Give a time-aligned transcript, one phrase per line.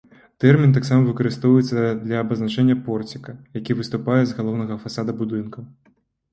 [0.43, 5.63] Тэрмін таксама выкарыстоўваецца для абазначэння порціка, які выступае з галоўнага фасада будынкаў.